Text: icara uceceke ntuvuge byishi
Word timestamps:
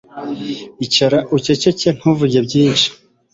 icara 0.85 1.19
uceceke 1.35 1.87
ntuvuge 1.97 2.37
byishi 2.47 2.89